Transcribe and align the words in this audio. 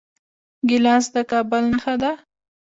ګیلاس 0.69 1.05
د 1.13 1.15
کابل 1.31 1.63
نښه 1.71 1.95
ده. 2.01 2.11